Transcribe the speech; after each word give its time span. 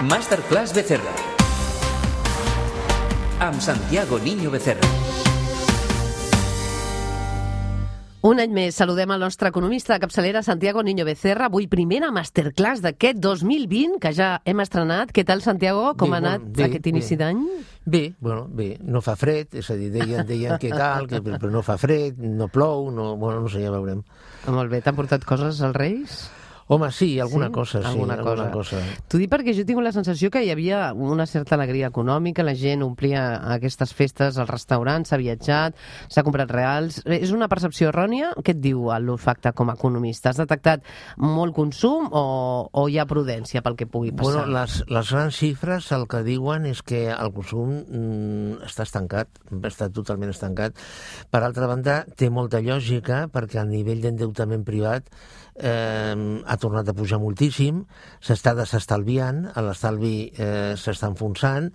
Masterclass 0.00 0.72
Becerra. 0.72 1.10
Amb 3.40 3.58
Santiago 3.58 4.20
Niño 4.22 4.48
Becerra. 4.48 4.86
Un 8.22 8.38
any 8.38 8.54
més 8.54 8.78
saludem 8.78 9.10
el 9.10 9.18
nostre 9.18 9.50
economista 9.50 9.96
de 9.96 10.04
capçalera, 10.04 10.44
Santiago 10.46 10.84
Niño 10.86 11.02
Becerra. 11.02 11.48
Avui 11.50 11.66
primera 11.66 12.12
masterclass 12.14 12.78
d'aquest 12.78 13.18
2020, 13.18 13.98
que 13.98 14.14
ja 14.14 14.30
hem 14.46 14.62
estrenat. 14.62 15.10
Què 15.10 15.26
tal, 15.26 15.42
Santiago? 15.42 15.96
Com 15.98 16.14
Bé, 16.14 16.14
ha 16.14 16.22
anat 16.22 16.46
bé, 16.46 16.68
aquest 16.68 16.86
inici 16.86 17.18
d'any? 17.18 17.42
Bé, 17.82 18.04
bueno, 18.22 18.46
bé, 18.46 18.76
no 18.78 19.02
fa 19.02 19.18
fred, 19.18 19.58
és 19.58 19.66
a 19.66 19.80
dir, 19.82 19.90
deien, 19.98 20.22
deien 20.30 20.62
que 20.62 20.70
tal, 20.70 21.10
que, 21.10 21.18
però 21.26 21.50
no 21.50 21.66
fa 21.66 21.74
fred, 21.74 22.22
no 22.22 22.46
plou, 22.46 22.92
no, 22.94 23.16
bueno, 23.18 23.48
no 23.48 23.50
sé, 23.50 23.66
ja 23.66 23.74
veurem. 23.74 24.06
Molt 24.46 24.70
bé, 24.70 24.78
t'han 24.78 24.94
portat 24.94 25.26
coses 25.26 25.58
als 25.58 25.74
Reis? 25.74 26.28
Home, 26.68 26.90
sí, 26.92 27.18
alguna 27.18 27.46
Sí? 27.48 27.52
cosa, 27.52 27.80
sí, 27.80 27.86
Alguna 27.88 28.14
alguna, 28.14 28.50
cosa. 28.50 28.76
cosa. 28.76 28.98
T'ho 29.08 29.16
dic 29.18 29.30
perquè 29.32 29.54
jo 29.56 29.64
tinc 29.64 29.80
la 29.80 29.92
sensació 29.92 30.28
que 30.30 30.42
hi 30.44 30.50
havia 30.52 30.92
una 30.92 31.24
certa 31.26 31.54
alegria 31.56 31.88
econòmica, 31.88 32.44
la 32.44 32.52
gent 32.54 32.82
omplia 32.84 33.22
aquestes 33.54 33.94
festes 33.96 34.36
als 34.36 34.50
restaurants, 34.50 35.08
s'ha 35.08 35.16
viatjat, 35.16 35.74
s'ha 36.12 36.22
comprat 36.26 36.50
reals. 36.52 37.00
És 37.06 37.32
una 37.32 37.48
percepció 37.48 37.88
errònia? 37.88 38.34
Què 38.44 38.52
et 38.52 38.60
diu 38.60 38.90
l'olfacte 39.00 39.52
com 39.56 39.70
a 39.72 39.74
economista? 39.78 40.28
Has 40.30 40.36
detectat 40.42 40.84
molt 41.16 41.54
consum 41.56 42.10
o, 42.12 42.68
o 42.70 42.84
hi 42.88 42.98
ha 42.98 43.06
prudència 43.08 43.62
pel 43.64 43.74
que 43.76 43.86
pugui 43.88 44.12
passar? 44.12 44.44
Bueno, 44.44 44.58
les, 44.60 44.82
les 44.92 45.10
grans 45.16 45.34
xifres 45.40 45.90
el 45.96 46.04
que 46.06 46.22
diuen 46.26 46.66
és 46.68 46.82
que 46.84 47.06
el 47.14 47.32
consum 47.32 47.78
mm, 47.80 48.60
està 48.68 48.84
estancat, 48.84 49.28
està 49.64 49.88
totalment 49.88 50.30
estancat. 50.36 50.76
Per 51.32 51.40
altra 51.42 51.66
banda, 51.66 52.02
té 52.14 52.28
molta 52.28 52.60
lògica 52.60 53.24
perquè 53.32 53.62
el 53.64 53.72
nivell 53.72 54.04
d'endeutament 54.04 54.64
privat 54.68 55.08
eh, 55.58 56.14
ha 56.44 56.56
tornat 56.60 56.88
a 56.88 56.94
pujar 56.96 57.18
moltíssim, 57.22 57.82
s'està 58.24 58.54
desestalviant, 58.58 59.44
l'estalvi 59.66 60.14
eh, 60.30 60.74
s'està 60.78 61.10
enfonsant 61.10 61.68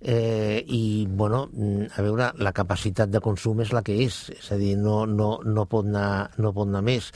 eh, 0.00 0.62
i, 0.66 1.06
bueno, 1.08 1.46
mm, 1.52 1.92
a 1.96 2.06
veure, 2.06 2.30
la 2.38 2.54
capacitat 2.56 3.10
de 3.10 3.22
consum 3.24 3.64
és 3.64 3.74
la 3.76 3.84
que 3.86 3.96
és, 4.04 4.22
és 4.36 4.52
a 4.52 4.60
dir, 4.60 4.76
no, 4.78 5.04
no, 5.06 5.38
no, 5.44 5.66
pot, 5.70 5.88
anar, 5.88 6.30
no 6.38 6.54
pot 6.56 6.68
anar 6.68 6.84
més. 6.86 7.12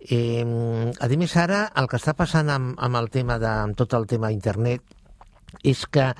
Eh, 0.00 0.44
a 0.44 1.10
més, 1.20 1.36
ara 1.36 1.66
el 1.76 1.90
que 1.90 2.00
està 2.00 2.16
passant 2.16 2.48
amb, 2.50 2.72
amb 2.78 3.02
el 3.02 3.10
tema 3.12 3.38
de, 3.38 3.50
amb 3.66 3.76
tot 3.78 3.94
el 3.98 4.08
tema 4.10 4.32
internet 4.32 4.99
és 5.64 5.84
que 5.90 6.10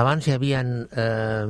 abans 0.00 0.26
hi 0.26 0.34
havia 0.34 0.62
eh, 0.62 1.46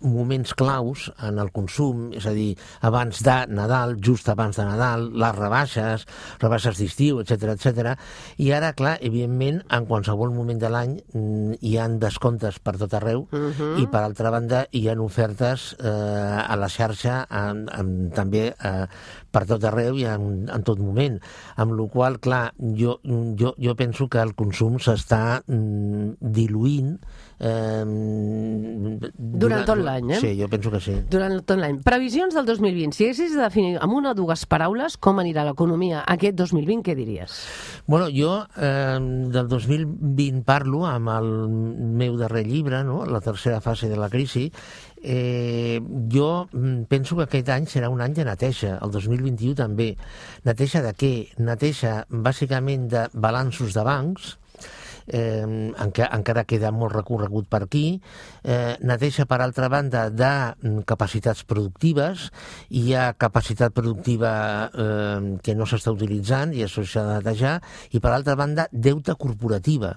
moments 0.00 0.54
claus 0.58 1.08
en 1.22 1.40
el 1.42 1.50
consum, 1.54 2.10
és 2.14 2.26
a 2.26 2.34
dir, 2.36 2.52
abans 2.86 3.22
de 3.24 3.36
Nadal, 3.54 3.96
just 4.02 4.28
abans 4.32 4.56
de 4.56 4.66
Nadal, 4.66 5.10
les 5.20 5.38
rebaixes, 5.38 6.06
rebaixes 6.42 6.78
d'estiu, 6.80 7.20
etc 7.22 7.54
etc. 7.54 7.94
i 8.38 8.50
ara, 8.54 8.72
clar, 8.76 8.96
evidentment, 9.00 9.62
en 9.74 9.88
qualsevol 9.90 10.34
moment 10.34 10.60
de 10.60 10.70
l'any 10.70 10.96
mm, 11.12 11.60
hi 11.64 11.76
han 11.80 11.98
descomptes 12.02 12.60
per 12.62 12.78
tot 12.80 12.94
arreu 12.94 13.26
Uh 13.34 13.50
-huh. 13.50 13.82
i, 13.82 13.86
per 13.86 14.02
altra 14.02 14.30
banda, 14.30 14.66
hi 14.70 14.88
han 14.88 15.00
ofertes 15.00 15.76
eh, 15.80 15.88
a 15.88 16.56
la 16.56 16.68
xarxa 16.68 17.26
en, 17.30 17.68
en, 17.72 18.10
també 18.10 18.54
eh, 18.54 18.86
per 19.30 19.44
tot 19.46 19.64
arreu 19.64 19.96
i 19.98 20.04
en, 20.04 20.48
en 20.52 20.62
tot 20.62 20.78
moment. 20.78 21.18
Amb 21.56 21.74
la 21.78 21.88
qual 21.90 22.18
clar, 22.20 22.52
jo, 22.58 22.98
jo, 23.38 23.54
jo 23.58 23.74
penso 23.74 24.08
que 24.08 24.22
el 24.22 24.34
consum 24.34 24.78
s'està 24.78 25.42
mm, 25.46 26.30
diluint 26.54 26.94
eh, 27.40 27.84
Durant 29.14 29.66
tot 29.66 29.80
l'any, 29.82 30.12
eh? 30.14 30.20
Sí, 30.22 30.32
jo 30.38 30.48
penso 30.48 30.70
que 30.70 30.80
sí. 30.80 30.94
Durant 31.10 31.40
tot 31.46 31.58
l'any. 31.58 31.80
Previsions 31.84 32.34
del 32.36 32.46
2020. 32.46 32.94
Si 32.94 33.08
haguessis 33.08 33.34
de 33.34 33.42
definir 33.42 33.78
amb 33.82 33.96
una 33.98 34.12
o 34.14 34.18
dues 34.18 34.46
paraules 34.50 34.96
com 35.02 35.18
anirà 35.22 35.44
l'economia 35.48 36.04
aquest 36.14 36.38
2020, 36.38 36.84
què 36.86 36.94
diries? 36.96 37.36
Bueno, 37.90 38.08
jo 38.14 38.36
eh, 38.56 38.98
del 39.34 39.50
2020 39.50 40.44
parlo 40.46 40.84
amb 40.88 41.12
el 41.16 41.30
meu 41.98 42.18
darrer 42.20 42.46
llibre, 42.46 42.84
no? 42.86 43.02
la 43.04 43.22
tercera 43.24 43.60
fase 43.64 43.90
de 43.90 43.98
la 43.98 44.10
crisi, 44.12 44.46
eh, 45.02 45.80
jo 46.10 46.46
mm, 46.52 46.86
penso 46.88 47.18
que 47.18 47.26
aquest 47.26 47.50
any 47.52 47.68
serà 47.70 47.90
un 47.92 48.00
any 48.04 48.14
de 48.16 48.24
neteja, 48.24 48.78
el 48.80 48.94
2021 48.94 49.58
també. 49.58 49.90
Neteja 50.46 50.84
de 50.84 50.94
què? 50.96 51.14
Neteja 51.44 52.04
bàsicament 52.08 52.88
de 52.92 53.08
balanços 53.12 53.76
de 53.76 53.84
bancs, 53.84 54.34
eh, 55.06 55.44
enca, 55.44 56.08
encara 56.14 56.44
queda 56.48 56.72
molt 56.74 56.94
recorregut 56.94 57.48
per 57.50 57.64
aquí, 57.66 58.00
eh, 58.42 58.76
neteja, 58.80 59.26
per 59.26 59.40
altra 59.44 59.68
banda, 59.72 60.08
de 60.10 60.30
mm, 60.54 60.84
capacitats 60.88 61.44
productives, 61.48 62.30
hi 62.70 62.94
ha 62.94 63.12
capacitat 63.18 63.74
productiva 63.76 64.34
eh, 64.68 65.36
que 65.42 65.56
no 65.56 65.68
s'està 65.68 65.94
utilitzant 65.94 66.54
i 66.54 66.64
això 66.64 66.84
s'ha 66.86 67.04
de 67.08 67.18
netejar, 67.18 67.56
i 67.92 68.00
per 68.00 68.14
altra 68.14 68.36
banda, 68.38 68.68
deute 68.72 69.16
corporativa. 69.20 69.94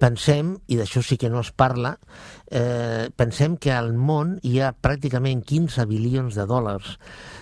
Pensem, 0.00 0.56
i 0.68 0.78
d'això 0.80 1.02
sí 1.04 1.18
que 1.20 1.30
no 1.32 1.44
es 1.44 1.52
parla, 1.52 1.96
eh, 2.50 3.08
pensem 3.16 3.56
que 3.56 3.72
al 3.74 3.92
món 3.94 4.38
hi 4.46 4.58
ha 4.60 4.72
pràcticament 4.74 5.44
15 5.46 5.86
bilions 5.90 6.36
de 6.38 6.46
dòlars 6.48 6.96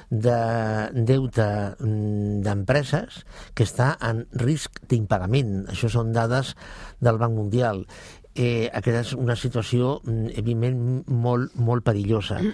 de 0.08 0.88
deute 0.92 1.47
mm, 1.76 2.41
d'empreses 2.44 3.22
que 3.54 3.66
està 3.66 3.92
en 4.04 4.25
risc 4.41 4.81
d'impagament. 4.88 5.66
Això 5.72 5.91
són 5.92 6.14
dades 6.16 6.54
del 7.00 7.19
Banc 7.19 7.34
Mundial. 7.34 7.86
Eh, 8.34 8.71
aquesta 8.71 9.00
és 9.00 9.12
una 9.19 9.34
situació, 9.34 10.00
mm, 10.05 10.33
evidentment, 10.39 11.09
molt, 11.09 11.55
molt 11.56 11.84
perillosa. 11.84 12.41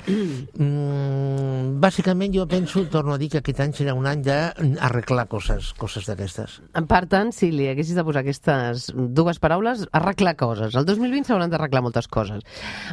Mm, 0.54 1.80
bàsicament, 1.82 2.32
jo 2.32 2.44
penso, 2.46 2.84
torno 2.88 3.14
a 3.14 3.18
dir, 3.18 3.28
que 3.32 3.40
aquest 3.40 3.58
any 3.60 3.72
serà 3.74 3.94
un 3.96 4.06
any 4.06 4.22
d'arreglar 4.22 5.26
coses, 5.28 5.72
coses 5.76 6.06
d'aquestes. 6.06 6.60
Per 6.88 7.00
tant, 7.10 7.32
si 7.34 7.50
li 7.50 7.66
haguessis 7.68 7.96
de 7.96 8.04
posar 8.06 8.22
aquestes 8.22 8.86
dues 8.94 9.40
paraules, 9.42 9.82
arreglar 9.92 10.36
coses. 10.38 10.76
El 10.78 10.86
2020 10.86 11.26
s'hauran 11.26 11.50
d'arreglar 11.50 11.82
moltes 11.82 12.08
coses. 12.08 12.44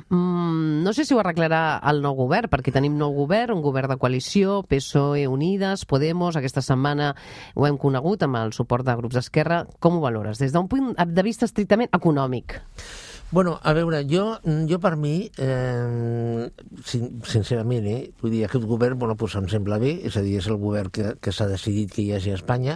Mm, 0.09 0.81
no 0.83 0.93
sé 0.93 1.05
si 1.05 1.13
ho 1.13 1.21
arreglarà 1.21 1.79
el 1.91 2.01
nou 2.01 2.17
govern, 2.17 2.49
perquè 2.51 2.73
tenim 2.73 2.97
nou 2.97 3.13
govern, 3.15 3.55
un 3.59 3.63
govern 3.63 3.93
de 3.93 3.99
coalició, 4.01 4.61
PSOE, 4.67 5.27
Unides, 5.29 5.85
Podemos, 5.85 6.35
aquesta 6.35 6.63
setmana 6.65 7.13
ho 7.53 7.67
hem 7.67 7.77
conegut 7.77 8.25
amb 8.25 8.41
el 8.41 8.55
suport 8.57 8.87
de 8.87 8.97
grups 8.97 9.19
d'esquerra. 9.19 9.63
Com 9.79 9.99
ho 9.99 10.03
valores? 10.03 10.41
Des 10.41 10.55
d'un 10.55 10.67
punt 10.71 10.95
de 10.97 11.23
vista 11.23 11.45
estrictament 11.45 11.91
econòmic. 11.93 12.57
Bueno, 13.31 13.61
a 13.63 13.71
veure, 13.71 14.01
jo, 14.11 14.25
jo 14.67 14.77
per 14.83 14.97
mi, 14.99 15.31
eh, 15.39 16.49
sin, 16.83 17.21
sincerament, 17.23 17.85
eh, 17.87 17.99
vull 18.19 18.33
dir, 18.33 18.41
aquest 18.43 18.65
govern, 18.67 18.99
bueno, 18.99 19.15
pues 19.15 19.37
em 19.39 19.47
sembla 19.47 19.77
bé, 19.79 19.93
és 20.09 20.17
a 20.19 20.23
dir, 20.25 20.35
és 20.41 20.49
el 20.51 20.59
govern 20.59 20.91
que, 20.91 21.13
que 21.23 21.31
s'ha 21.31 21.47
decidit 21.47 21.93
que 21.95 22.03
hi 22.03 22.11
hagi 22.17 22.33
a 22.33 22.39
Espanya. 22.41 22.75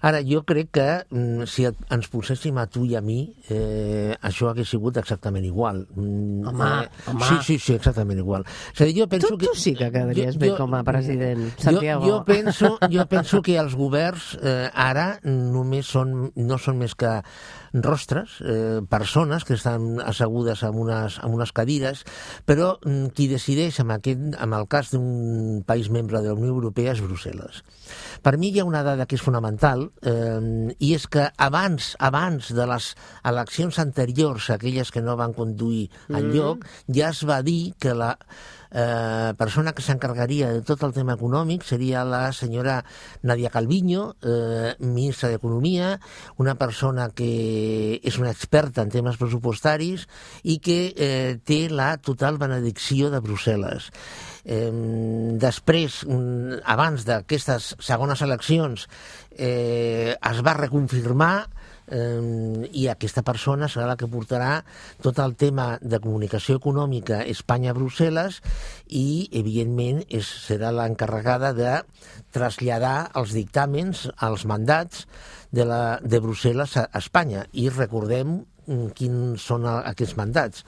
Ara, 0.00 0.20
jo 0.22 0.44
crec 0.46 0.70
que 0.76 0.86
mm, 1.10 1.46
si 1.50 1.66
ens 1.66 2.08
poséssim 2.12 2.58
a 2.60 2.66
tu 2.70 2.84
i 2.86 2.94
a 2.98 3.02
mi, 3.02 3.20
eh, 3.50 4.14
això 4.22 4.50
hagués 4.52 4.70
sigut 4.70 4.96
exactament 5.00 5.46
igual. 5.46 5.84
Mm, 5.96 6.46
Home, 6.48 6.70
home. 7.06 7.24
Sí, 7.28 7.38
sí, 7.42 7.58
sí, 7.58 7.74
exactament 7.74 8.20
igual. 8.20 8.46
És 8.74 8.80
a 8.80 8.88
dir, 8.88 8.94
jo 9.00 9.08
penso 9.10 9.32
Tu, 9.34 9.38
que... 9.38 9.50
tu 9.50 9.58
sí 9.58 9.74
que 9.74 9.90
quedaries 9.90 10.38
bé 10.38 10.52
com 10.56 10.74
a 10.78 10.84
president, 10.86 11.48
Santiago. 11.58 12.04
Jo, 12.06 12.18
jo, 12.18 12.24
penso, 12.28 12.78
jo 12.90 13.06
penso 13.10 13.42
que 13.42 13.58
els 13.58 13.74
governs 13.78 14.36
eh, 14.42 14.70
ara 14.74 15.18
només 15.24 15.90
són, 15.90 16.30
no 16.36 16.58
són 16.62 16.78
més 16.78 16.94
que 16.98 17.18
rostres, 17.74 18.38
eh, 18.40 18.80
persones 18.88 19.44
que 19.44 19.54
estan 19.54 20.00
assegudes 20.00 20.62
en 20.62 20.78
unes, 20.78 21.18
en 21.22 21.34
unes 21.34 21.52
cadires, 21.52 22.04
però 22.48 22.78
mm, 22.84 23.12
qui 23.16 23.28
decideix 23.28 23.80
en, 23.82 23.92
aquest, 23.92 24.24
en 24.38 24.54
el 24.56 24.68
cas 24.70 24.92
d'un 24.94 25.62
país 25.66 25.90
membre 25.90 26.22
de 26.22 26.32
la 26.32 26.38
Unió 26.38 26.54
Europea 26.54 26.94
és 26.94 27.02
Brussel·les. 27.04 27.62
Per 28.22 28.36
mi 28.38 28.52
hi 28.52 28.60
ha 28.62 28.68
una 28.68 28.82
dada 28.86 29.06
que 29.06 29.18
és 29.18 29.24
fonamental 29.24 29.87
eh, 30.02 30.74
i 30.78 30.92
és 30.96 31.08
que 31.10 31.28
abans 31.36 31.94
abans 31.98 32.52
de 32.54 32.68
les 32.68 32.92
eleccions 33.24 33.80
anteriors, 33.82 34.50
aquelles 34.50 34.92
que 34.94 35.02
no 35.02 35.16
van 35.16 35.34
conduir 35.36 35.88
al 36.12 36.30
lloc, 36.34 36.64
ja 36.88 37.10
es 37.12 37.24
va 37.28 37.42
dir 37.42 37.74
que 37.78 37.94
la 37.94 38.14
eh, 38.70 39.34
persona 39.36 39.72
que 39.72 39.82
s'encarregaria 39.82 40.50
de 40.52 40.62
tot 40.66 40.82
el 40.86 40.94
tema 40.96 41.16
econòmic 41.16 41.64
seria 41.66 42.04
la 42.04 42.32
senyora 42.32 42.82
Nadia 43.22 43.50
Calviño, 43.50 44.14
eh, 44.22 44.74
ministra 44.80 45.30
d'Economia, 45.32 45.98
una 46.36 46.56
persona 46.60 47.08
que 47.10 48.00
és 48.02 48.18
una 48.18 48.32
experta 48.32 48.84
en 48.84 48.92
temes 48.92 49.16
pressupostaris 49.20 50.06
i 50.44 50.58
que 50.60 50.80
eh, 50.94 51.38
té 51.44 51.66
la 51.70 51.96
total 51.98 52.38
benedicció 52.38 53.10
de 53.10 53.22
Brussel·les. 53.24 53.90
Eh, 54.48 54.72
després, 55.36 56.00
abans 56.64 57.04
d'aquestes 57.04 57.74
segones 57.84 58.24
eleccions, 58.24 58.88
eh, 59.36 60.16
es 60.16 60.40
va 60.44 60.56
reconfirmar 60.56 61.34
eh, 61.92 62.68
i 62.72 62.86
aquesta 62.88 63.22
persona 63.26 63.68
serà 63.68 63.90
la 63.90 63.96
que 64.00 64.08
portarà 64.08 64.62
tot 65.04 65.20
el 65.20 65.36
tema 65.36 65.68
de 65.82 66.00
comunicació 66.00 66.58
econòmica 66.62 67.20
Espanya-Brussel·les 67.28 68.40
i, 68.88 69.28
evidentment, 69.36 70.02
és, 70.08 70.28
serà 70.48 70.72
l'encarregada 70.74 71.52
de 71.56 71.78
traslladar 72.34 73.10
els 73.20 73.36
dictàmens, 73.36 74.06
els 74.24 74.46
mandats 74.48 75.04
de, 75.52 75.64
la, 75.68 75.98
de 76.00 76.20
Brussel·les 76.24 76.78
a 76.80 76.88
Espanya. 76.98 77.44
I 77.52 77.68
recordem 77.68 78.40
quins 78.96 79.44
són 79.50 79.66
aquests 79.68 80.16
mandats. 80.18 80.64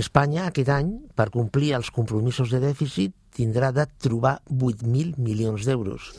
Espanya 0.00 0.48
aquest 0.48 0.70
any, 0.74 0.94
per 1.14 1.30
complir 1.34 1.74
els 1.78 1.90
compromisos 1.94 2.50
de 2.54 2.62
dèficit, 2.62 3.14
tindrà 3.34 3.72
de 3.74 3.86
trobar 4.02 4.38
8.000 4.50 5.18
milions 5.18 5.66
d'euros. 5.66 6.12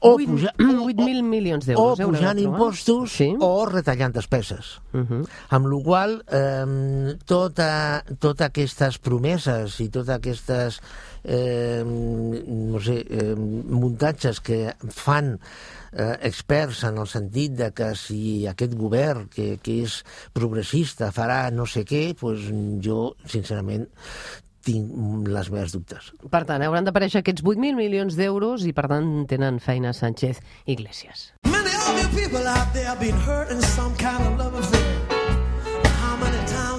O 0.00 0.14
8 0.16 0.26
puja- 0.28 0.52
8.000 0.58 1.22
milions 1.22 1.64
o 1.64 1.66
d'euros. 1.66 1.98
eh, 1.98 2.02
de 2.02 2.08
pujant 2.10 2.38
trobar. 2.38 2.52
impostos 2.60 3.12
Sí. 3.12 3.34
o 3.40 3.66
retallant 3.66 4.14
despeses. 4.14 4.80
Uh 4.92 5.00
-huh. 5.00 5.28
Amb 5.48 5.66
la 5.66 5.82
qual 5.82 6.22
eh, 6.30 7.16
tota, 7.24 8.04
totes 8.18 8.46
aquestes 8.46 8.98
promeses 8.98 9.80
i 9.80 9.88
totes 9.88 10.14
aquestes 10.14 10.80
eh, 11.24 11.82
no 11.84 12.78
sé, 12.80 13.04
eh, 13.08 13.34
muntatges 13.36 14.40
que 14.40 14.74
fan 14.88 15.40
eh, 15.92 16.18
experts 16.22 16.84
en 16.84 16.98
el 16.98 17.06
sentit 17.06 17.52
de 17.52 17.72
que 17.72 17.94
si 17.96 18.46
aquest 18.46 18.74
govern 18.74 19.28
que, 19.28 19.58
que 19.62 19.82
és 19.82 20.04
progressista 20.32 21.10
farà 21.10 21.50
no 21.50 21.64
sé 21.66 21.84
què, 21.84 22.14
pues 22.14 22.38
jo, 22.84 23.14
sincerament, 23.26 23.88
tinc 24.66 25.30
les 25.30 25.50
meves 25.54 25.74
dubtes. 25.76 26.12
Per 26.30 26.42
tant, 26.48 26.62
hauran 26.66 26.86
d'aparèixer 26.86 27.22
aquests 27.22 27.44
8.000 27.46 27.78
milions 27.78 28.18
d'euros 28.18 28.66
i, 28.66 28.74
per 28.76 28.88
tant, 28.92 29.12
tenen 29.30 29.62
feina 29.62 29.94
Sánchez 29.96 30.42
Iglesias. 30.66 31.30
Many 31.46 31.74
of 31.86 32.02
you 32.02 32.08
people 32.16 32.46
out 32.46 32.72
there 32.74 32.86
have 32.90 33.00
been 33.00 33.16
hurt 33.26 33.50
in 33.50 33.62
some 33.74 33.94
kind 33.96 34.22
of 34.26 34.38
love 34.38 34.58
affair. 34.58 34.96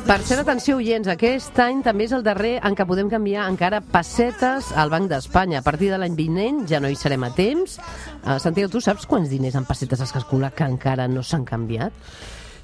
Per 0.08 0.22
cert, 0.24 0.40
atenció, 0.40 0.78
oients, 0.80 1.10
aquest 1.12 1.58
any 1.60 1.82
també 1.84 2.06
és 2.08 2.14
el 2.16 2.22
darrer 2.24 2.54
en 2.64 2.78
què 2.80 2.86
podem 2.88 3.10
canviar 3.12 3.50
encara 3.52 3.82
pessetes 3.84 4.70
al 4.72 4.88
Banc 4.94 5.10
d'Espanya. 5.12 5.60
A 5.60 5.66
partir 5.66 5.90
de 5.92 5.98
l'any 6.00 6.16
vinent 6.16 6.62
ja 6.72 6.80
no 6.80 6.88
hi 6.88 6.96
serem 6.96 7.26
a 7.28 7.34
temps. 7.36 7.76
Uh, 8.22 8.38
Santiago, 8.40 8.72
tu 8.72 8.80
saps 8.80 9.04
quants 9.04 9.28
diners 9.28 9.58
en 9.60 9.68
pessetes 9.68 10.06
es 10.06 10.16
calcula 10.16 10.54
que 10.56 10.64
encara 10.64 11.10
no 11.12 11.26
s'han 11.28 11.44
canviat? 11.44 11.92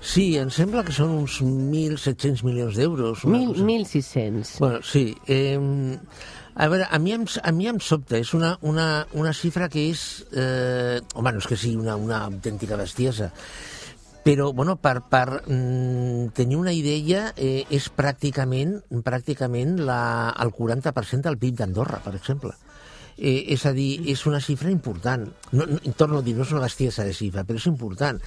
Sí, 0.04 0.34
em 0.36 0.50
sembla 0.52 0.84
que 0.84 0.92
són 0.92 1.14
uns 1.16 1.40
1.700 1.40 2.44
milions 2.44 2.76
d'euros. 2.76 3.24
una 3.24 3.40
Mil, 3.40 3.54
cosa. 3.54 3.68
1.600. 3.70 4.56
Bueno, 4.60 4.82
sí. 4.84 5.06
Eh, 5.32 5.58
a 6.56 6.68
veure, 6.68 6.86
a 6.92 7.00
mi 7.00 7.14
em, 7.16 7.24
a 7.42 7.52
mi 7.56 7.70
em 7.72 7.80
sobta, 7.82 8.20
és 8.20 8.34
una, 8.36 8.58
una, 8.62 9.08
una 9.18 9.32
xifra 9.34 9.70
que 9.72 9.88
és... 9.94 10.04
Eh, 10.36 11.00
home, 11.16 11.32
no 11.32 11.42
és 11.42 11.48
que 11.50 11.58
sigui 11.58 11.80
una, 11.80 11.96
una 11.96 12.20
autèntica 12.28 12.78
bestiesa, 12.78 13.32
però, 14.24 14.52
bueno, 14.56 14.76
per, 14.80 15.02
per 15.10 15.42
mm, 15.48 16.28
tenir 16.36 16.60
una 16.60 16.76
idea, 16.76 17.32
eh, 17.36 17.64
és 17.74 17.90
pràcticament, 17.92 18.78
pràcticament 19.08 19.80
la, 19.88 20.02
el 20.44 20.54
40% 20.56 21.26
del 21.28 21.40
PIB 21.42 21.58
d'Andorra, 21.64 22.04
per 22.06 22.14
exemple. 22.20 22.54
Eh, 23.18 23.54
és 23.54 23.66
a 23.70 23.74
dir, 23.76 24.04
és 24.10 24.24
una 24.30 24.40
xifra 24.42 24.72
important. 24.72 25.26
No, 25.52 25.68
no, 25.70 25.80
torno 25.98 26.20
a 26.22 26.26
dir, 26.26 26.36
no 26.38 26.46
és 26.48 26.54
una 26.54 26.64
bestiesa 26.68 27.08
de 27.08 27.16
xifra, 27.18 27.44
però 27.48 27.60
és 27.60 27.68
important. 27.72 28.22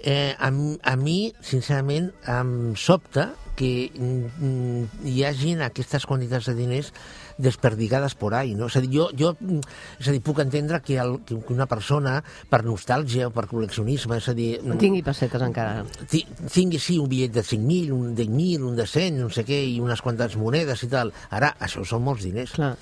Eh, 0.00 0.34
a, 0.38 0.48
a 0.92 0.96
mi, 0.96 1.32
sincerament, 1.42 2.12
em 2.30 2.74
sobta 2.78 3.32
que 3.58 3.88
hi 3.90 5.22
hagin 5.26 5.64
aquestes 5.66 6.04
quantitats 6.06 6.46
de 6.46 6.54
diners 6.54 6.92
desperdigades 7.38 8.14
por 8.14 8.34
ahí, 8.34 8.54
no? 8.54 8.66
És 8.70 8.76
a 8.78 8.82
dir, 8.82 8.90
jo, 8.94 9.08
jo 9.18 9.32
mm, 9.40 9.58
és 9.98 10.08
a 10.10 10.14
dir, 10.14 10.20
puc 10.22 10.38
entendre 10.42 10.78
que, 10.86 10.96
el, 11.02 11.16
que 11.26 11.34
una 11.54 11.66
persona, 11.70 12.16
per 12.50 12.62
nostàlgia 12.66 13.28
o 13.30 13.34
per 13.34 13.46
col·leccionisme, 13.50 14.18
és 14.22 14.28
a 14.30 14.34
dir... 14.38 14.48
mm, 14.62 14.78
Tingui 14.82 15.02
pessetes 15.06 15.42
encara. 15.42 15.84
ti- 16.10 16.24
tingui, 16.54 16.78
sí, 16.82 16.98
un 17.02 17.10
bitllet 17.10 17.34
de 17.34 17.42
5.000, 17.46 17.92
un 17.94 18.14
de 18.18 18.26
1.000, 18.30 18.62
un 18.70 18.78
de 18.78 18.86
100, 18.86 19.18
no 19.22 19.30
sé 19.34 19.44
què, 19.46 19.58
i 19.74 19.78
unes 19.82 20.02
quantes 20.02 20.34
monedes 20.38 20.82
i 20.86 20.90
tal. 20.94 21.10
Ara, 21.30 21.54
això 21.58 21.82
són 21.86 22.02
molts 22.06 22.26
diners. 22.26 22.54
Clar. 22.58 22.76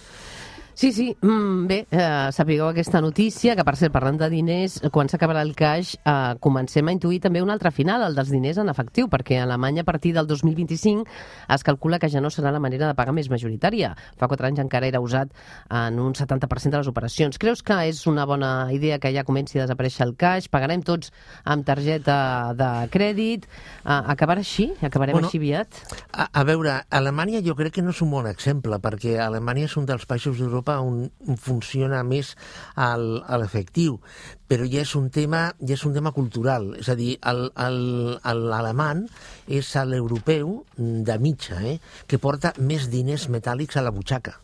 Sí, 0.76 0.92
sí, 0.92 1.16
mm, 1.22 1.66
bé, 1.66 1.86
eh, 1.90 2.28
sapigueu 2.32 2.66
aquesta 2.68 3.00
notícia, 3.00 3.54
que 3.56 3.64
per 3.64 3.78
cert, 3.80 3.94
parlant 3.94 4.18
de 4.20 4.26
diners, 4.28 4.74
quan 4.92 5.08
s'acabarà 5.08 5.40
el 5.40 5.54
caix, 5.56 5.94
eh, 6.04 6.34
comencem 6.38 6.86
a 6.86 6.92
intuir 6.92 7.18
també 7.24 7.40
un 7.40 7.48
altre 7.48 7.70
final, 7.70 8.02
el 8.04 8.14
dels 8.14 8.28
diners 8.28 8.58
en 8.58 8.68
efectiu, 8.68 9.08
perquè 9.08 9.38
a 9.40 9.44
Alemanya 9.44 9.80
a 9.80 9.84
partir 9.88 10.12
del 10.12 10.26
2025 10.26 11.06
es 11.48 11.64
calcula 11.64 11.98
que 11.98 12.10
ja 12.10 12.20
no 12.20 12.28
serà 12.28 12.52
la 12.52 12.60
manera 12.60 12.88
de 12.88 12.94
pagar 12.94 13.14
més 13.14 13.30
majoritària. 13.30 13.94
Fa 14.18 14.28
quatre 14.28 14.48
anys 14.48 14.60
encara 14.60 14.86
era 14.86 15.00
usat 15.00 15.32
en 15.70 15.98
un 15.98 16.12
70% 16.12 16.76
de 16.76 16.76
les 16.76 16.92
operacions. 16.92 17.38
Creus 17.38 17.62
que 17.62 17.88
és 17.88 18.06
una 18.06 18.26
bona 18.26 18.68
idea 18.70 18.98
que 18.98 19.14
ja 19.14 19.24
comenci 19.24 19.58
a 19.58 19.62
desaparèixer 19.62 20.04
el 20.04 20.14
caix? 20.14 20.50
Pagarem 20.50 20.82
tots 20.82 21.10
amb 21.44 21.64
targeta 21.64 22.52
de 22.52 22.70
crèdit? 22.92 23.48
Eh, 23.48 24.02
acabarà 24.12 24.44
així? 24.44 24.74
Acabarem 24.82 25.14
Bueno, 25.14 25.28
així 25.28 25.38
aviat? 25.38 25.72
A, 26.12 26.28
a 26.30 26.44
veure, 26.44 26.82
Alemanya 26.90 27.40
jo 27.40 27.56
crec 27.56 27.78
que 27.78 27.82
no 27.82 27.96
és 27.96 28.02
un 28.02 28.10
bon 28.10 28.28
exemple, 28.28 28.76
perquè 28.76 29.16
Alemanya 29.24 29.64
és 29.64 29.76
un 29.80 29.88
dels 29.88 30.04
països 30.04 30.36
d'Europa 30.36 30.65
on 30.74 31.10
funciona 31.38 32.02
més 32.02 32.34
al- 32.74 33.22
a 33.26 33.38
l'efectiu, 33.38 34.00
però 34.48 34.66
ja 34.66 34.80
és 34.82 34.94
un 34.98 35.08
tema 35.10 35.54
ja 35.60 35.74
és 35.74 35.84
un 35.86 35.94
tema 35.94 36.12
cultural, 36.12 36.74
és 36.78 36.88
a 36.88 36.94
dir, 36.98 37.18
l'alemany 37.22 39.06
és 39.48 39.72
l'europeu 39.86 40.64
de 40.76 41.18
mitja, 41.18 41.60
eh, 41.62 41.78
que 42.06 42.18
porta 42.18 42.52
més 42.58 42.90
diners 42.90 43.28
metàl·lics 43.30 43.76
a 43.78 43.82
la 43.82 43.90
butxaca. 43.94 44.40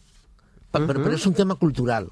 Però, 0.73 0.87
però 1.05 1.13
és 1.15 1.27
un 1.27 1.35
tema 1.35 1.55
cultural. 1.57 2.09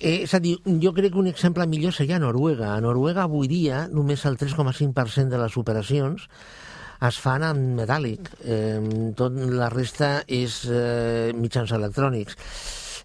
Eh, 0.00 0.22
és 0.24 0.34
a 0.34 0.38
dir, 0.40 0.56
jo 0.64 0.92
crec 0.94 1.12
que 1.12 1.18
un 1.18 1.26
exemple 1.26 1.66
millor 1.66 1.92
seria 1.92 2.18
Noruega. 2.18 2.74
A 2.74 2.80
Noruega 2.80 3.22
avui 3.24 3.48
dia 3.48 3.88
només 3.88 4.24
el 4.26 4.36
3,5% 4.38 5.28
de 5.28 5.38
les 5.38 5.56
operacions 5.56 6.28
es 7.00 7.18
fan 7.18 7.42
en 7.46 7.76
metàl·lic. 7.78 8.28
Eh, 8.42 9.12
tot 9.14 9.32
la 9.32 9.68
resta 9.70 10.24
és 10.26 10.64
eh, 10.70 11.32
mitjans 11.34 11.70
electrònics. 11.70 12.36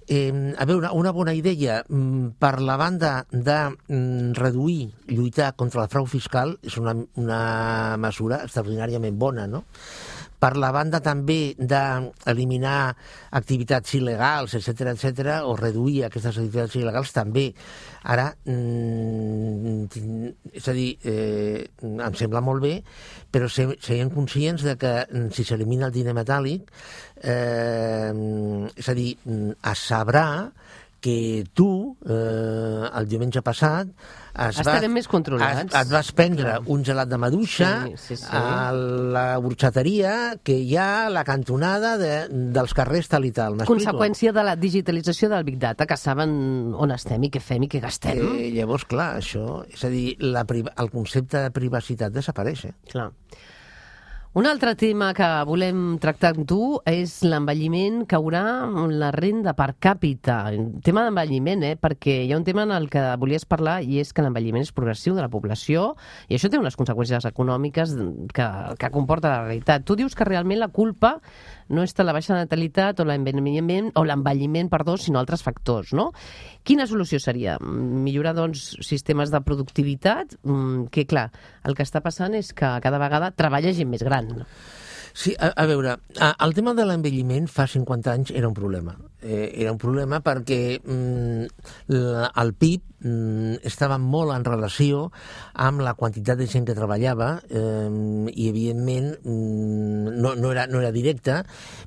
Eh, 0.07 0.53
a 0.57 0.65
veure, 0.65 0.89
una 0.91 1.11
bona 1.15 1.33
idea 1.33 1.81
mm, 1.87 2.35
per 2.39 2.59
la 2.61 2.75
banda 2.77 3.25
de 3.31 3.59
mm, 3.87 4.33
reduir, 4.35 4.89
lluitar 5.07 5.53
contra 5.55 5.83
el 5.85 5.89
frau 5.93 6.05
fiscal 6.09 6.57
és 6.63 6.75
una, 6.81 6.95
una 7.15 7.95
mesura 8.01 8.41
extraordinàriament 8.43 9.17
bona, 9.19 9.47
no? 9.47 9.63
per 10.43 10.57
la 10.59 10.73
banda 10.75 10.99
també 10.99 11.53
d'eliminar 11.55 12.91
activitats 13.39 13.93
il·legals, 13.95 14.57
etc 14.59 14.89
etc 14.91 15.37
o 15.47 15.53
reduir 15.55 16.01
aquestes 16.09 16.35
activitats 16.35 16.75
il·legals 16.75 17.13
també. 17.15 17.45
Ara, 18.11 18.25
mm, 18.43 19.85
és 20.51 20.67
a 20.67 20.73
dir, 20.75 20.89
eh, 21.07 21.63
em 21.79 22.17
sembla 22.19 22.41
molt 22.43 22.59
bé, 22.61 22.73
però 23.31 23.47
se- 23.47 23.77
siguem 23.79 24.11
conscients 24.11 24.63
de 24.67 24.75
que 24.75 24.91
si 25.31 25.45
s'elimina 25.47 25.87
el 25.87 25.93
diner 25.95 26.13
metàl·lic, 26.13 26.67
eh, 27.23 28.11
és 28.83 28.91
a 28.91 28.97
dir, 28.97 29.13
mm, 29.23 29.57
es 29.71 29.87
sabrà 29.89 30.27
que 31.03 31.43
tu, 31.53 31.97
eh, 32.07 32.89
el 32.95 33.07
diumenge 33.11 33.41
passat, 33.43 33.89
es 34.33 34.59
Estarem 34.63 34.93
més 34.95 35.09
controlats. 35.11 35.65
Es, 35.67 35.75
et 35.75 35.89
vas 35.91 36.11
prendre 36.15 36.53
un 36.71 36.81
gelat 36.87 37.09
de 37.11 37.19
maduixa 37.19 37.67
Sí, 37.83 37.97
sí, 37.99 38.15
sí. 38.21 38.29
a 38.31 38.71
la 38.73 39.25
burxateria 39.43 40.13
que 40.41 40.55
hi 40.55 40.77
ha 40.79 41.05
a 41.05 41.11
la 41.13 41.25
cantonada 41.27 41.97
de, 41.99 42.13
dels 42.55 42.73
carrers 42.73 43.11
tal 43.11 43.27
i 43.27 43.33
tal. 43.35 43.59
Conseqüència 43.67 44.31
de 44.33 44.47
la 44.47 44.55
digitalització 44.55 45.29
del 45.35 45.43
Big 45.43 45.59
Data, 45.61 45.85
que 45.85 45.99
saben 45.99 46.73
on 46.73 46.95
estem 46.95 47.27
i 47.27 47.33
què 47.35 47.43
fem 47.43 47.67
i 47.67 47.69
què 47.69 47.83
gastem. 47.83 48.23
Eh, 48.23 48.49
llavors, 48.55 48.87
clar, 48.89 49.17
això... 49.19 49.59
És 49.69 49.83
a 49.83 49.91
dir, 49.91 50.15
la, 50.23 50.47
el 50.47 50.93
concepte 50.95 51.43
de 51.43 51.51
privacitat 51.53 52.15
desapareix. 52.15 52.69
Eh? 52.71 52.77
Clar. 52.95 53.11
Un 54.33 54.47
altre 54.49 54.71
tema 54.73 55.11
que 55.13 55.27
volem 55.45 55.99
tractar 56.01 56.31
amb 56.33 56.47
tu 56.49 56.79
és 56.89 57.11
l'envelliment 57.21 57.99
que 58.09 58.17
haurà 58.17 58.41
la 58.89 59.11
renda 59.13 59.51
per 59.53 59.75
càpita. 59.77 60.37
Tema 60.81 61.03
d'envelliment, 61.05 61.61
eh? 61.67 61.75
perquè 61.77 62.15
hi 62.23 62.31
ha 62.33 62.39
un 62.39 62.47
tema 62.47 62.63
en 62.65 62.73
el 62.73 62.87
que 62.89 63.03
volies 63.21 63.45
parlar 63.45 63.75
i 63.85 63.99
és 64.01 64.09
que 64.09 64.25
l'envelliment 64.25 64.65
és 64.65 64.73
progressiu 64.73 65.13
de 65.13 65.21
la 65.21 65.29
població 65.29 65.91
i 66.25 66.39
això 66.39 66.49
té 66.49 66.57
unes 66.57 66.73
conseqüències 66.79 67.29
econòmiques 67.29 67.93
que, 68.33 68.47
que 68.81 68.91
comporta 68.95 69.35
la 69.35 69.43
realitat. 69.43 69.85
Tu 69.85 69.99
dius 70.01 70.17
que 70.17 70.25
realment 70.25 70.63
la 70.63 70.71
culpa 70.73 71.19
no 71.69 71.85
tant 71.93 72.07
la 72.07 72.13
baixa 72.15 72.35
natalitat 72.35 72.99
o 73.01 73.05
l'envelliment, 73.07 73.91
o 73.99 74.03
l'envelliment, 74.05 74.69
perdó, 74.71 74.97
sinó 74.97 75.21
altres 75.21 75.43
factors, 75.45 75.93
no? 75.93 76.11
Quina 76.63 76.87
solució 76.87 77.19
seria? 77.19 77.57
Millorar, 77.61 78.33
doncs, 78.37 78.77
sistemes 78.81 79.31
de 79.31 79.41
productivitat? 79.45 80.37
Mm, 80.43 80.89
Que, 80.93 81.05
clar, 81.05 81.31
el 81.63 81.75
que 81.75 81.83
està 81.83 82.01
passant 82.01 82.33
és 82.35 82.53
que 82.53 82.67
cada 82.83 82.99
vegada 83.01 83.31
treballa 83.31 83.73
gent 83.73 83.89
més 83.89 84.03
gran. 84.03 84.22
Sí, 85.13 85.35
a, 85.37 85.51
a 85.53 85.67
veure, 85.69 85.99
el 86.17 86.53
tema 86.57 86.71
de 86.73 86.87
l'envelliment 86.89 87.45
fa 87.45 87.67
50 87.69 88.09
anys 88.09 88.31
era 88.33 88.47
un 88.49 88.55
problema. 88.57 88.95
Eh, 89.21 89.53
era 89.61 89.71
un 89.71 89.77
problema 89.77 90.19
perquè 90.25 90.79
mm, 90.81 91.67
la, 91.93 92.31
el 92.41 92.53
PIB 92.57 93.05
mm, 93.05 93.59
estava 93.69 93.99
molt 94.01 94.33
en 94.33 94.43
relació 94.47 95.05
amb 95.53 95.85
la 95.85 95.93
quantitat 95.99 96.41
de 96.41 96.49
gent 96.49 96.65
que 96.65 96.75
treballava 96.75 97.29
eh, 97.45 97.93
i, 98.33 98.49
evidentment, 98.49 99.13
mm, 99.21 100.17
no, 100.17 100.33
no, 100.33 100.51
era, 100.51 100.65
no 100.67 100.81
era 100.81 100.91
directe, 100.91 101.43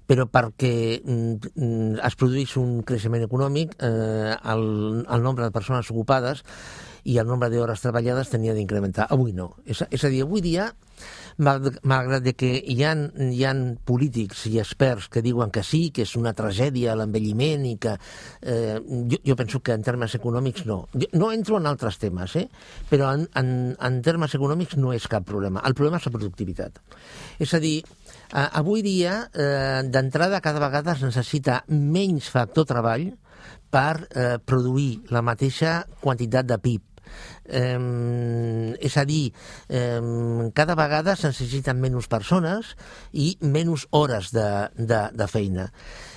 però 0.07 0.31
perquè 0.31 0.75
mm, 1.03 1.51
mm, 1.51 1.93
es 2.07 2.21
produís 2.23 2.55
un 2.63 2.85
creixement 2.87 3.27
econòmic, 3.27 3.75
eh, 3.83 4.37
el, 4.55 4.67
el 5.03 5.27
nombre 5.27 5.51
de 5.51 5.57
persones 5.59 5.91
ocupades 5.91 6.47
i 7.07 7.19
el 7.23 7.29
nombre 7.29 7.51
d'hores 7.53 7.83
treballades 7.85 8.33
tenia 8.33 8.55
d'incrementar. 8.57 9.07
Avui 9.15 9.33
no. 9.37 9.53
És, 9.67 9.85
és 9.91 10.05
a 10.05 10.11
dir, 10.11 10.25
avui 10.27 10.43
dia 10.43 10.71
mal- 11.39 11.79
malgrat 11.87 12.27
que 12.37 12.49
hi 12.59 12.79
ha, 12.85 12.93
hi 13.31 13.45
ha 13.45 13.53
polítics 13.87 14.47
i 14.51 14.57
experts 14.59 15.09
que 15.13 15.23
diuen 15.23 15.53
que 15.55 15.63
sí, 15.67 15.91
que 15.95 16.07
és 16.07 16.15
una 16.19 16.33
tragèdia 16.37 16.97
l'envelliment 16.99 17.67
i 17.69 17.75
que 17.83 17.95
eh, 18.43 18.79
jo, 18.81 19.21
jo 19.23 19.37
penso 19.39 19.61
que 19.61 19.77
en 19.77 19.85
termes 19.87 20.17
econòmics 20.19 20.67
no. 20.67 20.87
Jo 20.95 21.11
no 21.21 21.31
entro 21.33 21.61
en 21.61 21.69
altres 21.71 22.01
temes, 22.03 22.37
eh? 22.41 22.49
però 22.91 23.13
en, 23.15 23.29
en, 23.39 23.53
en 23.79 24.01
termes 24.03 24.35
econòmics 24.35 24.77
no 24.81 24.95
és 24.97 25.07
cap 25.11 25.27
problema. 25.29 25.63
El 25.69 25.77
problema 25.79 26.01
és 26.01 26.09
la 26.09 26.15
productivitat. 26.17 26.81
És 27.39 27.55
a 27.55 27.61
dir, 27.63 27.79
avui 28.33 28.83
dia, 28.83 29.21
eh, 29.35 29.85
d'entrada, 29.87 30.43
cada 30.43 30.63
vegada 30.63 30.97
es 30.97 31.05
necessita 31.07 31.63
menys 31.69 32.31
factor 32.33 32.67
treball 32.67 33.13
per 33.71 34.07
eh, 34.09 34.37
produir 34.43 35.03
la 35.13 35.23
mateixa 35.23 35.81
quantitat 36.01 36.47
de 36.49 36.59
PIB. 36.63 36.96
Eh, 37.47 38.75
és 38.81 38.97
a 38.97 39.07
dir, 39.09 39.33
eh, 39.69 40.51
cada 40.55 40.75
vegada 40.79 41.17
se 41.17 41.31
necessiten 41.33 41.81
menys 41.81 42.11
persones 42.11 42.75
i 43.13 43.37
menys 43.41 43.87
hores 43.91 44.33
de, 44.35 44.51
de, 44.77 45.01
de 45.13 45.31
feina. 45.31 45.71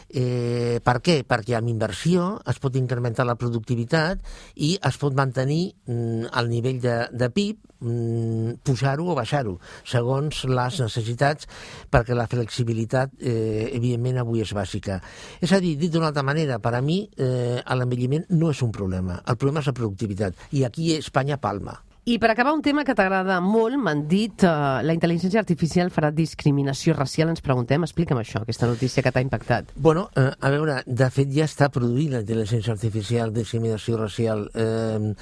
Eh, 0.10 0.82
per 0.82 0.98
què? 1.06 1.22
Perquè 1.28 1.54
amb 1.58 1.70
inversió 1.70 2.40
es 2.50 2.58
pot 2.62 2.74
incrementar 2.80 3.28
la 3.30 3.38
productivitat 3.38 4.24
i 4.58 4.74
es 4.82 4.98
pot 4.98 5.14
mantenir 5.14 5.76
mm, 5.86 6.32
el 6.40 6.50
nivell 6.50 6.80
de, 6.82 6.96
de 7.14 7.28
PIB, 7.30 7.60
mm, 7.86 8.56
pujar-ho 8.66 9.06
o 9.12 9.18
baixar-ho, 9.18 9.60
segons 9.86 10.42
les 10.50 10.80
necessitats, 10.82 11.46
perquè 11.94 12.18
la 12.18 12.26
flexibilitat, 12.32 13.14
eh, 13.22 13.70
evidentment, 13.78 14.18
avui 14.24 14.42
és 14.42 14.54
bàsica. 14.58 14.98
És 15.46 15.54
a 15.54 15.60
dir, 15.62 15.76
dit 15.78 15.94
d'una 15.94 16.10
altra 16.10 16.26
manera, 16.26 16.58
per 16.58 16.74
a 16.74 16.82
mi 16.82 17.04
eh, 17.14 17.62
l'envelliment 17.78 18.26
no 18.34 18.50
és 18.50 18.64
un 18.66 18.74
problema, 18.74 19.22
el 19.30 19.38
problema 19.38 19.62
és 19.62 19.70
la 19.70 19.78
productivitat, 19.78 20.50
i 20.58 20.66
aquí 20.66 20.79
Espanya 20.96 21.38
palma. 21.38 21.80
I 22.10 22.18
per 22.18 22.32
acabar, 22.32 22.56
un 22.56 22.64
tema 22.66 22.82
que 22.82 22.96
t'agrada 22.98 23.36
molt, 23.44 23.76
m'han 23.78 24.00
dit, 24.10 24.42
uh, 24.48 24.80
la 24.82 24.96
intel·ligència 24.96 25.38
artificial 25.44 25.92
farà 25.94 26.10
discriminació 26.16 26.96
racial. 26.96 27.30
Ens 27.30 27.44
preguntem, 27.46 27.84
explica'm 27.86 28.18
això, 28.18 28.42
aquesta 28.42 28.70
notícia 28.72 29.04
que 29.06 29.12
t'ha 29.14 29.22
impactat. 29.22 29.76
Bueno, 29.76 30.08
eh, 30.18 30.32
a 30.34 30.50
veure, 30.50 30.80
de 30.88 31.10
fet 31.14 31.30
ja 31.36 31.46
està 31.46 31.68
produint 31.70 32.16
la 32.16 32.24
intel·ligència 32.24 32.74
artificial 32.74 33.36
discriminació 33.36 34.00
racial 34.00 34.48
eh, 34.56 35.14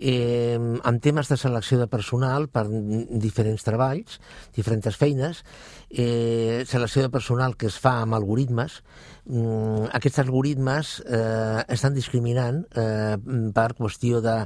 eh, 0.00 0.58
en 0.58 1.00
temes 1.00 1.28
de 1.28 1.36
selecció 1.36 1.78
de 1.78 1.88
personal 1.88 2.48
per 2.52 2.66
diferents 2.68 3.64
treballs, 3.64 4.20
diferents 4.56 4.96
feines, 4.96 5.42
eh, 5.90 6.64
selecció 6.66 7.02
de 7.02 7.10
personal 7.10 7.56
que 7.56 7.68
es 7.70 7.78
fa 7.78 8.00
amb 8.02 8.14
algoritmes, 8.14 8.82
mm, 9.26 9.92
aquests 9.96 10.18
algoritmes 10.24 11.02
eh, 11.06 11.62
estan 11.68 11.94
discriminant 11.94 12.64
eh, 12.74 13.16
per 13.54 13.68
qüestió 13.78 14.20
de, 14.20 14.36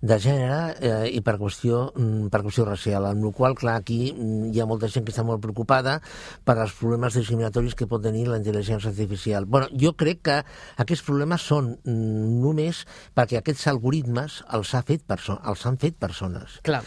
de 0.00 0.18
gènere 0.20 0.60
eh, 0.80 1.08
i 1.16 1.22
per 1.24 1.38
qüestió, 1.40 1.88
mm, 1.96 2.28
per 2.32 2.42
qüestió 2.44 2.66
racial, 2.68 3.06
amb 3.08 3.24
la 3.24 3.32
qual 3.32 3.56
clar, 3.56 3.78
aquí 3.80 4.12
mm, 4.12 4.52
hi 4.52 4.60
ha 4.60 4.68
molta 4.68 4.90
gent 4.92 5.06
que 5.06 5.14
està 5.14 5.24
molt 5.24 5.42
preocupada 5.42 5.98
per 6.44 6.58
als 6.58 6.76
problemes 6.76 7.16
discriminatoris 7.16 7.74
que 7.74 7.88
pot 7.88 8.02
tenir 8.04 8.26
la 8.28 8.38
intel·ligència 8.40 8.92
artificial. 8.92 9.46
Bueno, 9.46 9.68
jo 9.72 9.94
crec 9.96 10.22
que 10.28 10.38
aquests 10.76 11.06
problemes 11.06 11.42
són 11.48 11.74
mm, 11.82 12.38
només 12.44 12.84
perquè 13.16 13.40
aquests 13.40 13.66
algoritmes 13.72 14.42
els, 14.52 14.74
ha 14.74 14.84
fet 14.84 14.91
perso 15.00 15.38
els 15.48 15.64
han 15.66 15.78
fet 15.80 15.96
persones. 15.96 16.60
Clar, 16.66 16.82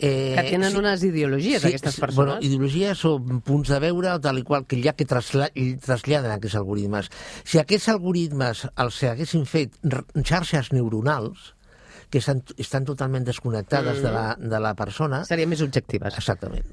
Eh, 0.00 0.36
que 0.36 0.52
tenen 0.52 0.76
unes 0.78 1.02
ideologies, 1.02 1.64
aquestes 1.64 1.96
sí, 1.96 2.00
persones. 2.00 2.36
Bueno, 2.36 2.46
ideologies 2.46 3.04
o 3.04 3.16
punts 3.18 3.72
de 3.72 3.80
veure 3.82 4.14
tal 4.22 4.38
i 4.38 4.44
qual 4.46 4.62
que 4.70 4.78
ja 4.84 4.94
que 4.94 5.08
trasla 5.10 5.48
traslladen 5.82 6.30
aquests 6.36 6.54
algoritmes. 6.60 7.10
Si 7.42 7.58
aquests 7.58 7.90
algoritmes 7.90 8.68
els 8.78 9.02
haguessin 9.10 9.46
fet 9.50 9.74
xarxes 10.22 10.70
neuronals, 10.70 11.54
que 12.10 12.22
estan, 12.22 12.44
estan 12.56 12.86
totalment 12.88 13.26
desconnectades 13.26 14.02
de, 14.02 14.12
la, 14.12 14.36
de 14.38 14.60
la 14.62 14.74
persona... 14.78 15.24
Serien 15.28 15.50
més 15.50 15.64
objectives. 15.66 16.14
Exactament. 16.16 16.70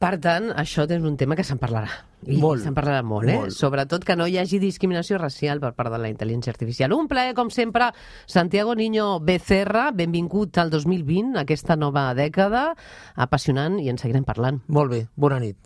Per 0.00 0.14
tant, 0.16 0.46
això 0.56 0.86
és 0.88 1.02
un 1.04 1.18
tema 1.20 1.36
que 1.36 1.44
se'n 1.44 1.58
parlarà. 1.60 1.90
I 2.24 2.38
Molt. 2.40 2.62
se'n 2.64 2.72
parlarà 2.76 3.02
molt, 3.04 3.28
eh? 3.28 3.36
Molt. 3.36 3.52
Sobretot 3.52 4.04
que 4.04 4.16
no 4.16 4.24
hi 4.26 4.38
hagi 4.40 4.56
discriminació 4.58 5.18
racial 5.20 5.60
per 5.60 5.74
part 5.76 5.92
de 5.92 5.98
la 6.00 6.08
intel·ligència 6.08 6.54
artificial. 6.54 6.94
Un 6.96 7.08
plaer, 7.08 7.34
com 7.36 7.52
sempre, 7.52 7.90
Santiago 8.24 8.74
Niño 8.74 9.20
Becerra, 9.20 9.90
benvingut 9.92 10.56
al 10.56 10.72
2020, 10.72 11.36
aquesta 11.44 11.76
nova 11.76 12.08
dècada, 12.16 12.70
apassionant, 13.14 13.76
i 13.76 13.92
en 13.92 14.00
seguirem 14.00 14.24
parlant. 14.24 14.62
Molt 14.68 14.96
bé, 14.96 15.02
bona 15.20 15.40
nit. 15.44 15.60